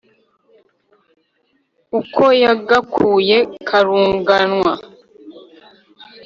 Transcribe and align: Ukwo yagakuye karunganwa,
Ukwo 1.99 2.25
yagakuye 2.43 3.37
karunganwa, 3.67 4.73